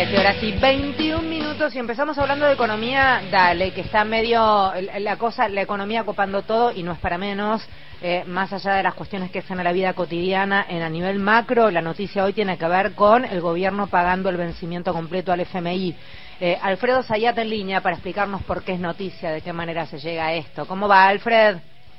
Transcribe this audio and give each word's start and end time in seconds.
13 0.00 0.18
horas 0.18 0.42
y 0.42 0.52
21 0.52 1.20
minutos 1.28 1.74
y 1.74 1.78
empezamos 1.78 2.16
hablando 2.16 2.46
de 2.46 2.54
economía, 2.54 3.20
dale, 3.30 3.72
que 3.72 3.82
está 3.82 4.02
medio 4.02 4.72
la 4.98 5.16
cosa, 5.18 5.46
la 5.50 5.60
economía 5.60 6.04
copando 6.04 6.40
todo 6.40 6.72
y 6.74 6.82
no 6.82 6.92
es 6.92 6.98
para 7.00 7.18
menos. 7.18 7.62
Eh, 8.00 8.24
más 8.26 8.50
allá 8.50 8.76
de 8.76 8.82
las 8.82 8.94
cuestiones 8.94 9.30
que 9.30 9.40
hacen 9.40 9.60
a 9.60 9.62
la 9.62 9.72
vida 9.72 9.92
cotidiana, 9.92 10.64
en 10.66 10.80
a 10.80 10.88
nivel 10.88 11.18
macro, 11.18 11.70
la 11.70 11.82
noticia 11.82 12.24
hoy 12.24 12.32
tiene 12.32 12.56
que 12.56 12.66
ver 12.66 12.92
con 12.92 13.26
el 13.26 13.42
gobierno 13.42 13.88
pagando 13.88 14.30
el 14.30 14.38
vencimiento 14.38 14.94
completo 14.94 15.32
al 15.32 15.40
FMI. 15.40 15.94
Eh, 16.40 16.56
Alfredo 16.62 17.02
Sayat 17.02 17.36
en 17.36 17.50
línea 17.50 17.82
para 17.82 17.96
explicarnos 17.96 18.42
por 18.44 18.62
qué 18.62 18.72
es 18.72 18.80
noticia, 18.80 19.30
de 19.32 19.42
qué 19.42 19.52
manera 19.52 19.84
se 19.84 19.98
llega 19.98 20.28
a 20.28 20.32
esto. 20.32 20.64
¿Cómo 20.64 20.88
va, 20.88 21.08
Alfred? 21.08 21.58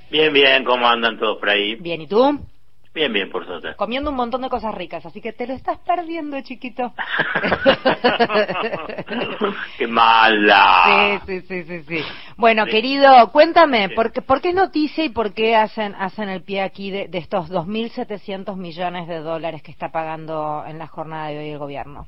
Bien, 0.10 0.34
bien, 0.34 0.64
¿cómo 0.64 0.88
andan 0.88 1.20
todos 1.20 1.38
por 1.38 1.52
ahí? 1.52 1.76
Bien, 1.76 2.02
¿y 2.02 2.08
tú? 2.08 2.51
Bien, 2.94 3.14
bien, 3.14 3.30
por 3.30 3.46
suerte. 3.46 3.74
Comiendo 3.78 4.10
un 4.10 4.18
montón 4.18 4.42
de 4.42 4.50
cosas 4.50 4.76
ricas, 4.76 5.06
así 5.06 5.22
que 5.22 5.32
te 5.32 5.48
lo 5.48 5.54
estás 5.54 5.80
perdiendo, 5.80 6.42
chiquito. 6.42 6.94
¡Qué 9.78 9.88
mala! 9.88 11.22
Sí, 11.26 11.40
sí, 11.42 11.64
sí, 11.64 11.84
sí. 11.84 12.04
Bueno, 12.36 12.66
querido, 12.66 13.32
cuéntame, 13.32 13.88
¿por, 13.90 14.12
qué, 14.12 14.22
¿por 14.22 14.42
qué 14.42 14.52
noticia 14.52 15.06
y 15.06 15.10
por 15.10 15.34
qué 15.34 15.56
hacen, 15.56 15.96
hacen 15.96 16.28
el 16.28 16.44
pie 16.44 16.64
aquí 16.64 16.92
de, 16.92 17.08
de 17.08 17.20
estos 17.20 17.50
2.700 17.50 18.58
millones 18.58 19.08
de 19.08 19.20
dólares 19.20 19.64
que 19.64 19.72
está 19.72 19.90
pagando 19.90 20.66
en 20.68 20.78
la 20.78 20.88
jornada 20.88 21.30
de 21.30 21.40
hoy 21.40 21.50
el 21.50 21.60
gobierno? 21.60 22.08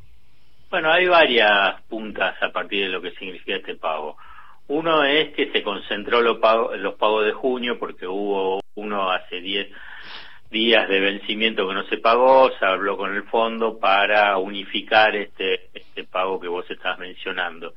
Bueno, 0.69 0.91
hay 0.91 1.07
varias 1.07 1.81
puntas 1.83 2.35
a 2.41 2.49
partir 2.49 2.85
de 2.85 2.89
lo 2.89 3.01
que 3.01 3.11
significa 3.11 3.55
este 3.55 3.75
pago. 3.75 4.17
Uno 4.67 5.05
es 5.05 5.33
que 5.33 5.49
se 5.51 5.63
concentró 5.63 6.21
los 6.21 6.39
pagos, 6.39 6.77
los 6.77 6.95
pagos 6.95 7.25
de 7.25 7.31
junio 7.31 7.79
porque 7.79 8.05
hubo 8.05 8.59
uno 8.75 9.11
hace 9.11 9.39
10 9.39 9.69
días 10.53 10.87
de 10.87 10.99
vencimiento 10.99 11.67
que 11.67 11.73
no 11.73 11.83
se 11.87 11.97
pagó, 11.97 12.51
se 12.59 12.65
habló 12.65 12.95
con 12.95 13.13
el 13.13 13.23
fondo 13.23 13.79
para 13.79 14.37
unificar 14.37 15.15
este, 15.15 15.69
este 15.73 16.03
pago 16.03 16.39
que 16.39 16.47
vos 16.47 16.69
estás 16.69 16.99
mencionando. 16.99 17.73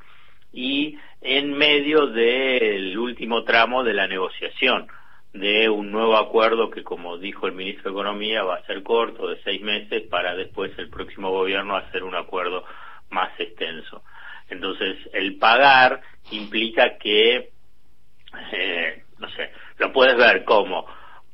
Y 0.53 0.95
en 1.21 1.57
medio 1.57 2.05
del 2.05 2.97
último 2.97 3.43
tramo 3.43 3.83
de 3.83 3.95
la 3.95 4.07
negociación 4.07 4.87
de 5.33 5.69
un 5.69 5.91
nuevo 5.91 6.17
acuerdo 6.17 6.69
que, 6.69 6.83
como 6.83 7.17
dijo 7.17 7.47
el 7.47 7.53
ministro 7.53 7.85
de 7.85 7.97
Economía, 7.97 8.43
va 8.43 8.55
a 8.57 8.65
ser 8.65 8.83
corto, 8.83 9.27
de 9.27 9.41
seis 9.43 9.61
meses, 9.61 10.03
para 10.03 10.35
después 10.35 10.71
el 10.77 10.89
próximo 10.89 11.31
gobierno 11.31 11.75
hacer 11.75 12.03
un 12.03 12.15
acuerdo 12.15 12.63
más 13.09 13.31
extenso. 13.39 14.03
Entonces, 14.49 14.97
el 15.13 15.37
pagar 15.37 16.01
implica 16.31 16.97
que, 16.97 17.49
eh, 18.51 19.03
no 19.17 19.29
sé, 19.31 19.51
lo 19.79 19.91
puedes 19.91 20.15
ver 20.15 20.43
como 20.45 20.85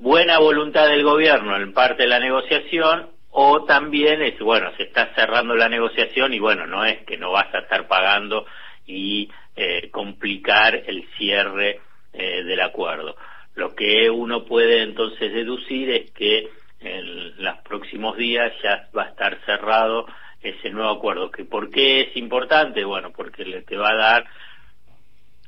buena 0.03 0.37
voluntad 0.37 0.89
del 0.89 1.01
gobierno 1.01 1.55
en 1.55 1.71
parte 1.71 2.03
de 2.03 2.09
la 2.09 2.19
negociación 2.19 3.07
o 3.31 3.63
también 3.63 4.21
es, 4.21 4.37
bueno, 4.37 4.69
se 4.75 4.83
está 4.83 5.15
cerrando 5.15 5.55
la 5.55 5.69
negociación 5.69 6.33
y 6.33 6.39
bueno, 6.39 6.67
no 6.67 6.83
es 6.83 7.05
que 7.05 7.17
no 7.17 7.31
vas 7.31 7.51
a 7.55 7.59
estar 7.59 7.87
pagando 7.87 8.45
y 8.85 9.31
eh, 9.55 9.89
complicar 9.91 10.75
el 10.75 11.07
cierre 11.17 11.79
eh, 12.11 12.43
del 12.43 12.59
acuerdo. 12.59 13.15
Lo 13.55 13.73
que 13.75 14.09
uno 14.09 14.43
puede 14.43 14.81
entonces 14.81 15.33
deducir 15.33 15.89
es 15.89 16.11
que 16.11 16.49
en 16.81 17.41
los 17.41 17.57
próximos 17.59 18.17
días 18.17 18.51
ya 18.61 18.89
va 18.95 19.03
a 19.03 19.09
estar 19.09 19.39
cerrado 19.45 20.05
ese 20.41 20.69
nuevo 20.69 20.89
acuerdo. 20.89 21.31
¿Que 21.31 21.45
¿Por 21.45 21.69
qué 21.69 22.01
es 22.01 22.17
importante? 22.17 22.83
Bueno, 22.83 23.13
porque 23.15 23.45
le 23.45 23.61
te 23.61 23.77
va 23.77 23.91
a 23.91 23.95
dar 23.95 24.25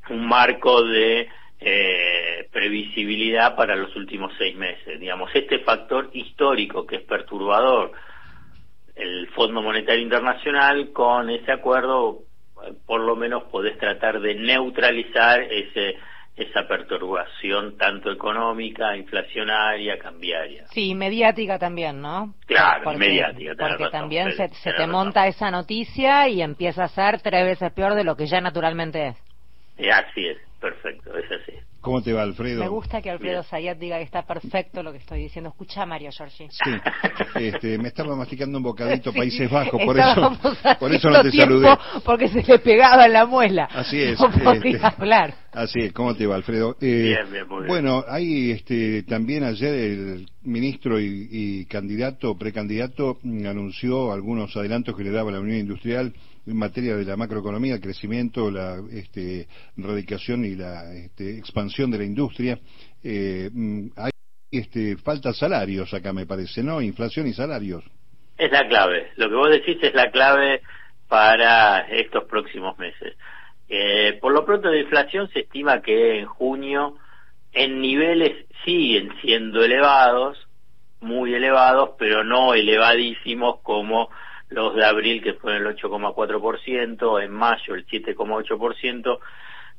un 0.10 0.26
marco 0.26 0.82
de 0.84 1.28
eh, 1.60 2.48
previsibilidad 2.52 3.56
para 3.56 3.76
los 3.76 3.96
últimos 3.96 4.34
seis 4.38 4.56
meses. 4.56 5.00
Digamos, 5.00 5.30
este 5.34 5.60
factor 5.60 6.10
histórico 6.14 6.86
que 6.86 6.98
es 6.98 7.04
perturbador, 7.04 7.92
el 8.96 9.28
Fondo 9.30 9.62
Monetario 9.62 10.02
Internacional, 10.02 10.92
con 10.94 11.30
ese 11.30 11.52
acuerdo, 11.52 12.20
por 12.86 13.02
lo 13.02 13.16
menos 13.16 13.44
podés 13.46 13.78
tratar 13.78 14.20
de 14.20 14.36
neutralizar 14.36 15.42
ese 15.42 15.96
esa 16.36 16.68
perturbación 16.68 17.78
tanto 17.78 18.12
económica, 18.12 18.96
inflacionaria, 18.98 19.98
cambiaria. 19.98 20.68
Sí, 20.68 20.94
mediática 20.94 21.58
también, 21.58 22.02
¿no? 22.02 22.34
Claro, 22.46 22.92
mediática. 22.98 23.54
Porque 23.58 23.90
también 23.90 24.34
se, 24.34 24.50
se 24.50 24.74
te 24.74 24.86
monta 24.86 25.28
esa 25.28 25.50
noticia 25.50 26.28
y 26.28 26.42
empieza 26.42 26.84
a 26.84 26.88
ser 26.90 27.22
tres 27.22 27.46
veces 27.46 27.72
peor 27.72 27.96
de 27.96 28.04
lo 28.04 28.18
que 28.18 28.26
ya 28.26 28.42
naturalmente 28.42 29.08
es. 29.08 29.26
Eh, 29.78 29.92
así 29.92 30.26
es, 30.26 30.38
perfecto, 30.60 31.18
es 31.18 31.32
así. 31.32 31.54
¿Cómo 31.86 32.02
te 32.02 32.14
va, 32.14 32.24
Alfredo? 32.24 32.62
Me 32.62 32.68
gusta 32.68 33.00
que 33.00 33.12
Alfredo 33.12 33.44
Sayat 33.44 33.78
diga 33.78 33.98
que 33.98 34.06
está 34.06 34.26
perfecto 34.26 34.82
lo 34.82 34.92
que 34.92 34.98
estoy 34.98 35.20
diciendo. 35.20 35.52
Escucha, 35.52 35.86
Mario 35.86 36.10
Giorgi. 36.10 36.48
Sí, 36.50 36.72
este, 37.36 37.78
me 37.78 37.90
estaba 37.90 38.16
masticando 38.16 38.58
un 38.58 38.64
bocadito 38.64 39.14
Países 39.14 39.48
Bajos, 39.52 39.80
por 39.80 40.00
eso, 40.00 40.36
por 40.80 40.92
eso 40.92 41.12
no 41.12 41.22
te 41.22 41.32
saludé. 41.32 41.78
Porque 42.04 42.28
se 42.30 42.42
le 42.42 42.58
pegaba 42.58 43.06
en 43.06 43.14
la 43.14 43.28
muela. 43.28 43.66
Así 43.66 44.02
es. 44.02 44.20
No 44.20 44.32
podía 44.32 44.78
este, 44.78 44.80
hablar. 44.82 45.36
Así 45.52 45.80
es, 45.80 45.94
¿cómo 45.94 46.16
te 46.16 46.26
va, 46.26 46.38
Alfredo? 46.38 46.76
Eh, 46.82 47.16
bien, 47.16 47.32
bien, 47.32 47.48
muy 47.48 47.58
bien. 47.58 47.68
Bueno, 47.68 48.04
hay 48.08 48.50
este, 48.50 49.04
también 49.04 49.44
ayer 49.44 49.72
el 49.72 50.26
ministro 50.42 51.00
y, 51.00 51.28
y 51.30 51.66
candidato, 51.66 52.36
precandidato, 52.36 53.20
anunció 53.24 54.12
algunos 54.12 54.58
adelantos 54.58 54.98
que 54.98 55.04
le 55.04 55.12
daba 55.12 55.32
la 55.32 55.40
Unión 55.40 55.60
Industrial 55.60 56.12
en 56.46 56.58
materia 56.58 56.96
de 56.96 57.06
la 57.06 57.18
macroeconomía, 57.18 57.76
el 57.76 57.82
crecimiento, 57.82 58.52
la 58.52 58.82
este, 58.92 59.48
radicación 59.78 60.46
y 60.46 60.56
la 60.56 60.94
este, 60.94 61.38
expansión 61.38 61.92
de 61.92 61.98
la 61.98 62.06
industria. 62.06 62.60
Eh, 63.04 63.50
mm, 63.52 63.88
hay 63.96 64.12
este, 64.52 64.98
falta 64.98 65.34
salarios 65.34 65.94
acá, 65.94 66.14
me 66.14 66.26
parece, 66.26 66.64
¿no? 66.64 66.82
Inflación 66.82 67.28
y 67.28 67.34
salarios. 67.34 67.84
Es 68.38 68.52
la 68.52 68.68
clave. 68.68 69.12
Lo 69.16 69.30
que 69.30 69.36
vos 69.36 69.50
decís 69.50 69.78
es 69.82 69.94
la 69.94 70.12
clave 70.12 70.62
para 71.08 71.88
estos 71.90 72.26
próximos 72.26 72.78
meses. 72.78 73.16
Eh, 73.68 74.18
por 74.22 74.32
lo 74.32 74.46
pronto 74.46 74.70
de 74.70 74.82
inflación 74.82 75.30
se 75.30 75.40
estima 75.40 75.82
que 75.82 76.20
en 76.20 76.26
junio 76.26 76.98
en 77.52 77.82
niveles 77.82 78.46
siguen 78.64 79.10
siendo 79.22 79.64
elevados, 79.64 80.38
muy 81.00 81.34
elevados, 81.34 81.92
pero 81.98 82.24
no 82.24 82.54
elevadísimos 82.54 83.62
como 83.62 84.10
los 84.56 84.74
de 84.74 84.86
abril 84.86 85.22
que 85.22 85.34
fueron 85.34 85.68
el 85.68 85.76
8,4%, 85.76 87.22
en 87.22 87.32
mayo 87.32 87.76
el 87.76 87.86
7,8%, 87.86 89.20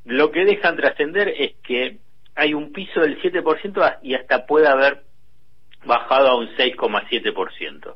lo 0.04 0.30
que 0.30 0.44
dejan 0.44 0.76
trascender 0.76 1.28
es 1.28 1.54
que 1.62 1.96
hay 2.34 2.52
un 2.52 2.72
piso 2.72 3.00
del 3.00 3.20
7% 3.22 3.98
y 4.02 4.14
hasta 4.14 4.44
puede 4.44 4.68
haber 4.68 5.02
bajado 5.86 6.28
a 6.28 6.36
un 6.36 6.48
6,7%. 6.56 7.94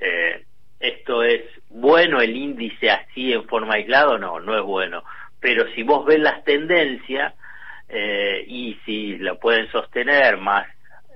Eh, 0.00 0.44
¿Esto 0.80 1.22
es 1.22 1.42
bueno 1.68 2.20
el 2.20 2.34
índice 2.34 2.90
así 2.90 3.34
en 3.34 3.44
forma 3.44 3.74
aislada? 3.74 4.16
No, 4.16 4.40
no 4.40 4.56
es 4.56 4.62
bueno. 4.62 5.04
Pero 5.38 5.70
si 5.74 5.82
vos 5.82 6.06
ves 6.06 6.18
las 6.18 6.44
tendencias 6.44 7.34
eh, 7.90 8.42
y 8.46 8.78
si 8.86 9.18
lo 9.18 9.38
pueden 9.38 9.70
sostener 9.70 10.38
más 10.38 10.66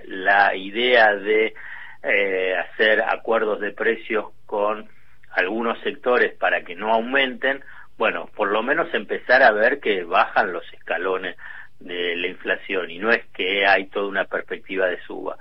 la 0.04 0.54
idea 0.54 1.14
de 1.14 1.54
eh, 2.02 2.54
hacer 2.56 3.02
acuerdos 3.02 3.60
de 3.60 3.72
precios 3.72 4.26
con 4.50 4.88
algunos 5.30 5.78
sectores 5.78 6.34
para 6.34 6.64
que 6.64 6.74
no 6.74 6.92
aumenten, 6.92 7.62
bueno, 7.96 8.28
por 8.34 8.50
lo 8.50 8.64
menos 8.64 8.92
empezar 8.92 9.44
a 9.44 9.52
ver 9.52 9.78
que 9.78 10.02
bajan 10.02 10.52
los 10.52 10.64
escalones 10.72 11.36
de 11.78 12.16
la 12.16 12.26
inflación 12.26 12.90
y 12.90 12.98
no 12.98 13.12
es 13.12 13.24
que 13.26 13.64
hay 13.64 13.86
toda 13.86 14.08
una 14.08 14.24
perspectiva 14.24 14.88
de 14.88 15.00
suba. 15.02 15.36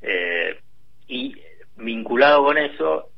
Eh, 0.00 0.60
y 1.08 1.36
vinculado 1.74 2.44
con 2.44 2.56
eso 2.56 3.08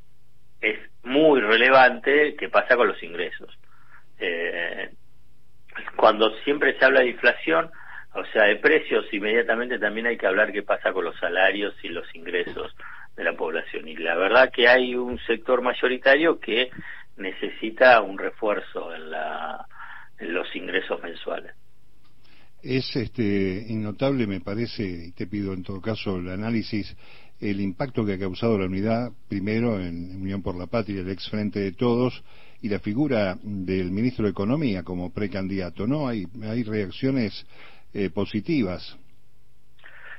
es 0.63 0.79
muy 1.03 1.43
relevante 1.43 2.37
qué 2.37 2.49
pasa 2.49 2.75
con 2.75 2.89
los 2.89 3.03
ingresos. 3.03 3.55
Eh, 4.19 4.95
cuando 5.95 6.35
siempre 6.39 6.79
se 6.79 6.87
habla 6.87 7.01
de 7.01 7.11
inflación, 7.11 7.71
o 8.15 8.25
sea, 8.33 8.45
de 8.45 8.57
precios, 8.57 9.13
inmediatamente 9.13 9.79
también 9.79 10.07
hay 10.07 10.17
que 10.17 10.27
hablar 10.27 10.53
qué 10.53 10.63
pasa 10.63 10.91
con 10.95 11.05
los 11.05 11.19
salarios 11.19 11.75
y 11.83 11.89
los 11.89 12.07
ingresos 12.15 12.75
de 13.17 13.25
la 13.25 13.37
población. 13.37 13.89
Y 13.89 13.97
la 13.97 14.17
verdad 14.17 14.51
que 14.53 14.69
hay 14.69 14.95
un 14.95 15.19
sector 15.27 15.63
mayoritario 15.63 16.39
que 16.39 16.71
necesita 17.17 18.01
un 18.03 18.19
refuerzo 18.19 18.95
en, 18.95 19.11
la, 19.11 19.67
los 20.21 20.55
ingresos 20.55 21.03
mensuales. 21.03 21.55
Es 22.63 22.97
este, 22.97 23.67
innotable, 23.69 24.27
me 24.27 24.41
parece, 24.41 24.83
y 24.83 25.13
te 25.13 25.27
pido 25.27 25.53
en 25.53 25.63
todo 25.63 25.81
caso 25.83 26.17
el 26.17 26.31
análisis, 26.31 26.97
el 27.41 27.61
impacto 27.61 28.07
que 28.07 28.15
ha 28.15 28.19
causado 28.19 28.59
la 28.59 28.67
unidad, 28.67 29.13
primero 29.29 29.79
en 29.79 30.17
Unión 30.17 30.43
por 30.43 30.57
la 30.57 30.67
Patria, 30.67 31.01
el 31.01 31.11
ex 31.11 31.29
Frente 31.29 31.61
de 31.61 31.73
Todos, 31.73 32.25
y 32.63 32.71
la 32.71 32.79
figura 32.79 33.37
del 33.43 33.91
ministro 33.91 34.25
de 34.25 34.31
Economía 34.31 34.83
como 34.83 35.13
precandidato, 35.13 35.87
¿no? 35.87 36.09
Hay, 36.09 36.27
hay 36.43 36.63
reacciones 36.63 37.47
eh, 37.93 38.09
positivas. 38.09 38.97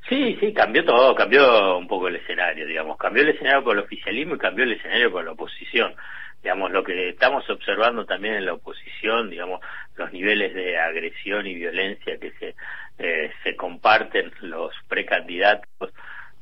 Sí, 0.07 0.37
sí, 0.39 0.53
cambió 0.53 0.85
todo, 0.85 1.15
cambió 1.15 1.77
un 1.77 1.87
poco 1.87 2.07
el 2.07 2.17
escenario, 2.17 2.67
digamos, 2.67 2.97
cambió 2.97 3.23
el 3.23 3.29
escenario 3.29 3.63
con 3.63 3.77
el 3.77 3.83
oficialismo 3.83 4.35
y 4.35 4.39
cambió 4.39 4.63
el 4.63 4.73
escenario 4.73 5.11
con 5.11 5.25
la 5.25 5.31
oposición. 5.31 5.95
Digamos, 6.43 6.71
lo 6.71 6.83
que 6.83 7.09
estamos 7.09 7.49
observando 7.49 8.05
también 8.05 8.35
en 8.35 8.45
la 8.45 8.53
oposición, 8.53 9.31
digamos, 9.31 9.61
los 9.95 10.13
niveles 10.13 10.53
de 10.53 10.77
agresión 10.77 11.47
y 11.47 11.55
violencia 11.55 12.19
que 12.19 12.31
se, 12.33 12.55
eh, 12.99 13.31
se 13.43 13.55
comparten 13.55 14.31
los 14.41 14.71
precandidatos 14.87 15.91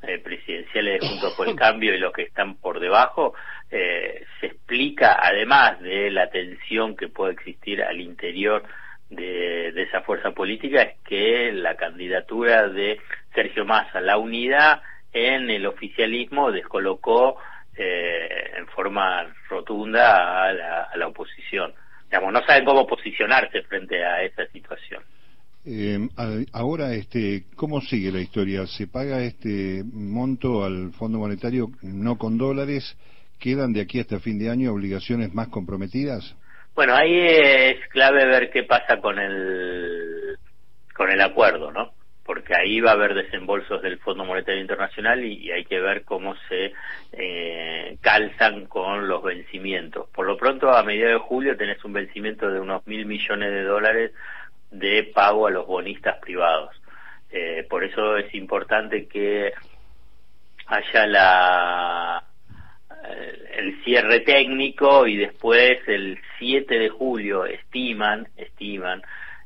eh, 0.02 0.18
presidenciales 0.18 1.00
junto 1.00 1.34
por 1.34 1.48
el 1.48 1.56
cambio 1.56 1.94
y 1.94 1.98
los 1.98 2.12
que 2.12 2.22
están 2.22 2.56
por 2.56 2.80
debajo, 2.80 3.32
eh, 3.70 4.26
se 4.40 4.46
explica 4.48 5.18
además 5.22 5.80
de 5.80 6.10
la 6.10 6.28
tensión 6.28 6.94
que 6.94 7.08
puede 7.08 7.32
existir 7.32 7.82
al 7.82 7.98
interior 7.98 8.62
de, 9.08 9.68
esa 9.82 10.02
fuerza 10.02 10.32
política, 10.32 10.82
es 10.82 11.00
que 11.02 11.52
la 11.52 11.76
candidatura 11.76 12.68
de 12.68 12.98
Sergio 13.34 13.64
Massa, 13.64 14.00
la 14.00 14.16
unidad 14.16 14.82
en 15.12 15.50
el 15.50 15.66
oficialismo, 15.66 16.52
descolocó 16.52 17.38
eh, 17.76 18.50
en 18.56 18.66
forma 18.68 19.34
rotunda 19.48 20.44
a 20.44 20.52
la, 20.52 20.82
a 20.84 20.96
la 20.96 21.06
oposición. 21.08 21.72
Digamos, 22.06 22.32
no 22.32 22.42
saben 22.46 22.64
cómo 22.64 22.86
posicionarse 22.86 23.62
frente 23.62 24.04
a 24.04 24.22
esa 24.22 24.46
situación. 24.46 25.02
Eh, 25.66 25.98
ahora, 26.52 26.92
este, 26.92 27.44
¿cómo 27.56 27.80
sigue 27.80 28.12
la 28.12 28.20
historia? 28.20 28.66
¿Se 28.66 28.86
paga 28.86 29.22
este 29.22 29.82
monto 29.82 30.62
al 30.62 30.92
Fondo 30.92 31.18
Monetario 31.18 31.68
no 31.82 32.18
con 32.18 32.36
dólares? 32.36 32.96
¿Quedan 33.40 33.72
de 33.72 33.80
aquí 33.80 33.98
hasta 33.98 34.20
fin 34.20 34.38
de 34.38 34.50
año 34.50 34.72
obligaciones 34.72 35.32
más 35.32 35.48
comprometidas? 35.48 36.36
Bueno, 36.74 36.94
ahí 36.94 37.18
es 37.18 37.76
clave 37.88 38.26
ver 38.26 38.50
qué 38.50 38.64
pasa 38.64 39.00
con 39.00 39.18
el 39.18 40.36
con 40.94 41.10
el 41.10 41.20
acuerdo, 41.20 41.72
¿no? 41.72 41.92
Porque 42.24 42.54
ahí 42.56 42.80
va 42.80 42.90
a 42.90 42.94
haber 42.94 43.14
desembolsos 43.14 43.82
del 43.82 43.98
Fondo 43.98 44.24
Monetario 44.24 44.60
Internacional 44.60 45.22
y, 45.24 45.50
hay 45.50 45.64
que 45.64 45.80
ver 45.80 46.04
cómo 46.04 46.34
se 46.48 46.72
eh, 47.12 47.98
calzan 48.00 48.66
con 48.66 49.08
los 49.08 49.22
vencimientos. 49.22 50.08
Por 50.10 50.26
lo 50.26 50.36
pronto, 50.36 50.70
a 50.70 50.82
mediados 50.82 51.20
de 51.20 51.28
julio 51.28 51.56
tenés 51.56 51.84
un 51.84 51.92
vencimiento 51.92 52.50
de 52.50 52.60
unos 52.60 52.86
mil 52.86 53.04
millones 53.04 53.50
de 53.50 53.62
dólares 53.62 54.12
de 54.70 55.04
pago 55.14 55.46
a 55.46 55.50
los 55.50 55.66
bonistas 55.66 56.18
privados. 56.18 56.70
Eh, 57.30 57.66
por 57.68 57.84
eso 57.84 58.16
es 58.16 58.32
importante 58.34 59.06
que 59.08 59.52
haya 60.66 61.06
la 61.06 62.24
eh, 63.06 63.50
el 63.56 63.84
cierre 63.84 64.20
técnico 64.20 65.06
y 65.06 65.16
después 65.16 65.78
el 65.86 66.18
7 66.38 66.78
de 66.78 66.88
julio 66.88 67.44
estiman 67.44 68.28
estiman 68.36 69.02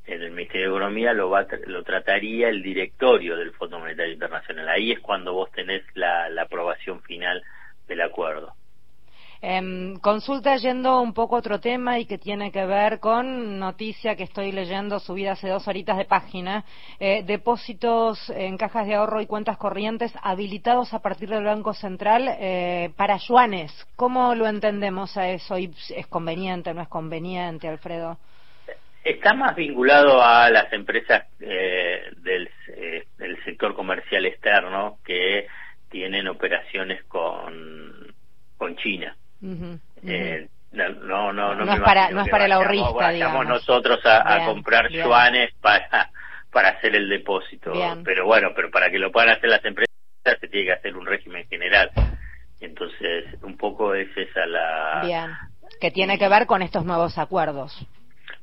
en 0.08 0.22
el 0.22 0.30
Ministerio 0.30 0.70
de 0.70 0.76
Economía 0.76 1.12
lo 1.12 1.30
va 1.30 1.46
lo 1.66 1.82
trataría 1.82 2.48
el 2.48 2.62
directorio 2.62 3.36
del 3.36 3.52
Fondo 3.52 3.78
Monetario 3.78 4.12
Internacional 4.12 4.68
ahí 4.68 4.92
es 4.92 5.00
cuando 5.00 5.32
vos 5.34 5.50
tenés 5.52 5.82
la 5.94 6.42
aprobación 6.42 7.02
final 7.02 7.42
del 7.86 8.00
acuerdo 8.00 8.54
eh, 9.40 9.94
consulta 10.02 10.56
yendo 10.56 11.00
un 11.00 11.12
poco 11.12 11.36
a 11.36 11.38
otro 11.38 11.60
tema 11.60 12.00
y 12.00 12.06
que 12.06 12.18
tiene 12.18 12.50
que 12.50 12.66
ver 12.66 12.98
con 12.98 13.60
noticia 13.60 14.16
que 14.16 14.24
estoy 14.24 14.50
leyendo 14.50 14.98
subida 14.98 15.32
hace 15.32 15.48
dos 15.48 15.68
horitas 15.68 15.96
de 15.96 16.06
página, 16.06 16.64
eh, 16.98 17.22
depósitos 17.24 18.30
en 18.30 18.56
cajas 18.56 18.88
de 18.88 18.96
ahorro 18.96 19.20
y 19.20 19.26
cuentas 19.26 19.56
corrientes 19.56 20.12
habilitados 20.22 20.92
a 20.92 20.98
partir 20.98 21.28
del 21.28 21.44
Banco 21.44 21.72
Central 21.72 22.28
eh, 22.28 22.90
para 22.96 23.16
yuanes. 23.18 23.72
¿Cómo 23.94 24.34
lo 24.34 24.48
entendemos 24.48 25.16
a 25.16 25.28
eso? 25.28 25.54
¿Es 25.56 26.06
conveniente, 26.08 26.74
no 26.74 26.82
es 26.82 26.88
conveniente, 26.88 27.68
Alfredo? 27.68 28.18
Está 29.08 29.32
más 29.32 29.56
vinculado 29.56 30.22
a 30.22 30.50
las 30.50 30.70
empresas 30.70 31.24
eh, 31.40 32.12
del, 32.18 32.50
eh, 32.76 33.06
del 33.16 33.42
sector 33.42 33.74
comercial 33.74 34.26
externo 34.26 34.98
que 35.02 35.46
tienen 35.88 36.28
operaciones 36.28 37.02
con, 37.04 38.14
con 38.58 38.76
China. 38.76 39.16
Eh, 40.02 40.46
no, 40.72 41.32
no, 41.32 41.54
no, 41.54 41.72
es 41.72 41.80
para, 41.80 42.10
no 42.10 42.20
es 42.20 42.28
para 42.28 42.44
el 42.44 42.52
ahorrista, 42.52 43.08
digamos. 43.08 43.46
nosotros 43.46 43.98
a, 44.04 44.44
comprar 44.44 44.90
yuanes 44.90 45.54
para, 45.62 46.10
para 46.52 46.68
hacer 46.68 46.94
el 46.94 47.08
depósito. 47.08 47.72
Pero 48.04 48.26
bueno, 48.26 48.50
pero 48.54 48.70
para 48.70 48.90
que 48.90 48.98
lo 48.98 49.10
puedan 49.10 49.30
hacer 49.30 49.48
las 49.48 49.64
empresas 49.64 49.88
se 50.38 50.48
tiene 50.48 50.66
que 50.66 50.72
hacer 50.72 50.94
un 50.94 51.06
régimen 51.06 51.48
general. 51.48 51.90
Entonces, 52.60 53.24
un 53.40 53.56
poco 53.56 53.94
es 53.94 54.14
esa 54.14 54.44
la... 54.44 55.00
Bien. 55.02 55.30
Que 55.80 55.90
tiene 55.90 56.18
que 56.18 56.28
ver 56.28 56.44
con 56.44 56.60
estos 56.60 56.84
nuevos 56.84 57.16
acuerdos. 57.16 57.88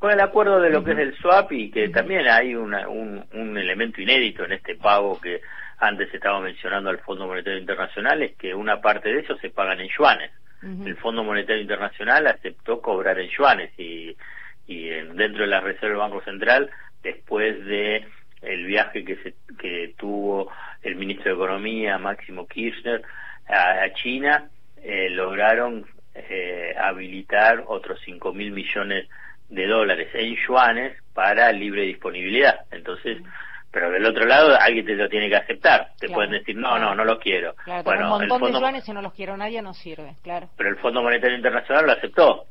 Con 0.06 0.14
el 0.14 0.22
acuerdo 0.22 0.62
de 0.62 0.70
lo 0.70 0.84
que 0.84 0.92
es 0.92 1.00
el 1.00 1.18
swap 1.18 1.52
y 1.52 1.72
que 1.72 1.90
también 1.90 2.28
hay 2.28 2.54
una, 2.54 2.88
un, 2.88 3.26
un 3.34 3.58
elemento 3.58 4.00
inédito 4.04 4.46
en 4.46 4.52
este 4.52 4.76
pago 4.76 5.20
que 5.20 5.42
antes 5.80 6.14
estaba 6.14 6.40
mencionando 6.40 6.92
al 6.92 7.00
Fondo 7.00 7.26
Monetario 7.26 7.58
Internacional, 7.58 8.22
es 8.22 8.36
que 8.36 8.54
una 8.54 8.82
parte 8.82 9.12
de 9.12 9.22
eso 9.22 9.36
se 9.38 9.50
pagan 9.50 9.80
en 9.80 9.90
yuanes. 9.90 10.30
El 10.62 10.96
Fondo 10.98 11.24
Monetario 11.24 11.60
Internacional 11.60 12.28
aceptó 12.28 12.84
cobrar 12.84 13.20
en 13.20 13.30
yuanes 13.30 13.72
y, 13.80 14.16
y 14.68 14.90
dentro 14.90 15.42
de 15.42 15.48
la 15.48 15.62
reserva 15.62 15.88
del 15.88 15.98
Banco 15.98 16.22
Central, 16.22 16.70
después 17.02 17.66
de 17.66 18.06
el 18.44 18.66
viaje 18.68 19.04
que, 19.04 19.16
se, 19.24 19.34
que 19.58 19.96
tuvo 19.98 20.52
el 20.84 20.98
ministro 20.98 21.32
de 21.32 21.44
Economía, 21.44 21.98
Máximo 21.98 22.46
Kirchner, 22.46 23.02
a, 23.48 23.92
China, 23.96 24.50
eh, 24.84 25.10
lograron 25.10 25.88
eh, 26.14 26.76
habilitar 26.80 27.64
otros 27.66 28.00
5 28.06 28.34
mil 28.34 28.52
millones 28.52 29.10
de 29.50 29.68
dólares 29.68 30.10
en 30.14 30.36
yuanes 30.36 31.02
para 31.14 31.52
libre 31.52 31.84
disponibilidad. 31.84 32.62
Entonces, 32.72 33.18
pero 33.72 33.92
del 33.92 34.06
otro 34.06 34.26
lado 34.26 34.58
alguien 34.60 34.86
te 34.86 34.96
lo 34.96 35.10
tiene 35.10 35.28
que 35.28 35.36
aceptar. 35.36 35.90
Te 36.00 36.10
pueden 36.10 36.32
decir, 36.32 36.56
no, 36.56 36.80
no, 36.80 36.96
no 36.96 37.04
lo 37.04 37.20
quiero. 37.20 37.56
bueno, 37.84 38.16
un 38.16 38.28
montón 38.28 38.54
de 38.54 38.60
yuanes, 38.60 38.86
si 38.86 38.94
no 38.94 39.02
los 39.02 39.14
quiero 39.14 39.36
nadie, 39.36 39.62
no 39.62 39.74
sirve, 39.74 40.16
claro. 40.24 40.50
Pero 40.56 40.70
el 40.70 40.78
Fondo 40.78 41.04
Monetario 41.04 41.36
Internacional 41.36 41.86
lo 41.86 41.92
aceptó. 41.92 42.46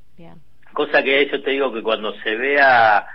Cosa 0.73 1.03
que 1.03 1.27
yo 1.31 1.43
te 1.43 1.53
digo 1.53 1.73
que 1.73 1.83
cuando 1.83 2.13
se 2.21 2.35
vea, 2.37 3.07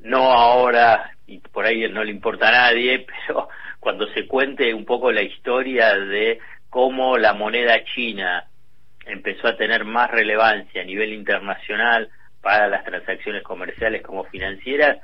no 0.00 0.32
ahora, 0.32 1.12
y 1.26 1.38
por 1.38 1.64
ahí 1.64 1.88
no 1.88 2.04
le 2.04 2.10
importa 2.10 2.48
a 2.48 2.52
nadie, 2.52 3.06
pero 3.26 3.48
cuando 3.80 4.06
se 4.08 4.26
cuente 4.26 4.74
un 4.74 4.84
poco 4.84 5.10
la 5.10 5.22
historia 5.22 5.94
de 5.94 6.40
cómo 6.68 7.16
la 7.16 7.32
moneda 7.32 7.82
china 7.94 8.44
empezó 9.06 9.48
a 9.48 9.56
tener 9.56 9.84
más 9.84 10.10
relevancia 10.10 10.82
a 10.82 10.84
nivel 10.84 11.12
internacional 11.12 12.10
para 12.44 12.68
las 12.68 12.84
transacciones 12.84 13.42
comerciales 13.42 14.02
como 14.02 14.24
financieras, 14.24 14.98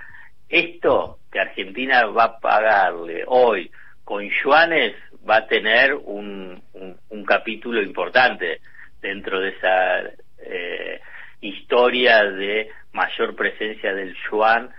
esto 0.49 1.19
que 1.33 1.41
Argentina 1.41 2.05
va 2.07 2.25
a 2.25 2.39
pagarle 2.39 3.25
hoy 3.27 3.71
con 4.05 4.29
yuanes 4.29 4.95
va 5.29 5.37
a 5.37 5.47
tener 5.47 5.95
un, 5.95 6.63
un, 6.75 7.25
capítulo 7.25 7.81
importante 7.81 8.61
dentro 9.01 9.41
de 9.41 9.51
esa 9.51 10.01
eh, 10.39 11.01
historia 11.41 12.25
de 12.25 12.69
mayor 12.93 13.35
presencia 13.37 13.95
del 13.95 14.15
yuan 14.29 14.71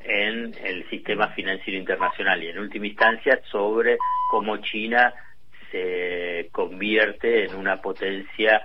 en 0.00 0.54
el 0.62 0.88
sistema 0.90 1.28
financiero 1.28 1.78
internacional 1.78 2.42
y 2.42 2.48
en 2.48 2.58
última 2.58 2.86
instancia 2.86 3.40
sobre 3.50 3.96
cómo 4.30 4.58
China 4.58 5.12
se 5.70 6.50
convierte 6.52 7.46
en 7.46 7.54
una 7.56 7.80
potencia 7.80 8.62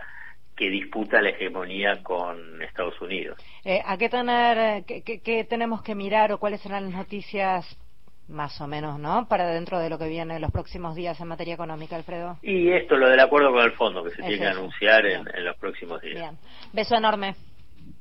que 0.61 0.69
disputa 0.69 1.19
la 1.23 1.29
hegemonía 1.29 2.03
con 2.03 2.61
Estados 2.61 3.01
Unidos. 3.01 3.35
Eh, 3.65 3.81
¿A 3.83 3.97
qué, 3.97 4.09
tener, 4.09 4.83
qué, 4.85 5.47
tenemos 5.49 5.81
que 5.81 5.95
mirar 5.95 6.31
o 6.31 6.37
cuáles 6.37 6.61
serán 6.61 6.83
las 6.83 6.93
noticias 6.93 7.65
más 8.27 8.61
o 8.61 8.67
menos, 8.67 8.99
¿no? 8.99 9.27
Para 9.27 9.47
dentro 9.47 9.79
de 9.79 9.89
lo 9.89 9.97
que 9.97 10.07
viene 10.07 10.35
en 10.35 10.41
los 10.41 10.51
próximos 10.51 10.95
días 10.95 11.19
en 11.19 11.29
materia 11.29 11.55
económica, 11.55 11.95
Alfredo. 11.95 12.37
Y 12.43 12.69
esto, 12.69 12.95
lo 12.95 13.09
del 13.09 13.19
acuerdo 13.19 13.51
con 13.51 13.63
el 13.63 13.71
fondo, 13.71 14.03
que 14.03 14.11
se 14.11 14.21
tiene 14.21 14.37
que 14.37 14.45
anunciar 14.45 15.03
en, 15.07 15.25
los 15.43 15.57
próximos 15.57 15.99
días. 15.99 16.19
Bien. 16.19 16.37
Beso 16.71 16.95
enorme. 16.95 17.33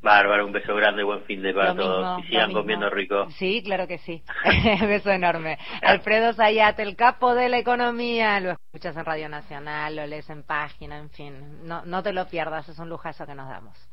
Bárbaro, 0.02 0.47
un 0.47 0.52
beso 0.52 0.75
grande, 0.75 1.02
buen 1.02 1.23
fin 1.25 1.42
de 1.42 1.52
para 1.52 1.75
todos. 1.75 2.21
Y 2.21 2.28
sigan 2.28 2.52
comiendo 2.52 2.88
rico. 2.88 3.28
Sí, 3.33 3.62
claro 3.62 3.87
que 3.87 3.99
sí. 3.99 4.23
beso 4.87 5.11
enorme. 5.11 5.59
Alfredo 5.83 6.33
Zayat, 6.33 6.78
el 6.80 6.97
capo 6.97 7.35
de 7.35 7.49
la 7.49 7.59
economía. 7.59 8.40
Lo 8.40 8.52
escuchas 8.52 8.97
en 8.97 9.04
Radio 9.04 9.28
Nacional, 9.28 9.97
lo 9.97 10.07
lees 10.07 10.30
en 10.30 10.42
página, 10.42 10.99
en 10.99 11.11
fin. 11.11 11.66
No, 11.66 11.85
no 11.85 12.02
te 12.02 12.12
lo 12.12 12.26
pierdas, 12.28 12.69
es 12.69 12.78
un 12.78 12.88
lujazo 12.88 13.26
que 13.26 13.35
nos 13.35 13.49
damos. 13.49 13.89